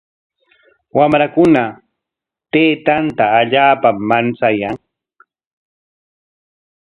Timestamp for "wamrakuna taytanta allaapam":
0.97-3.97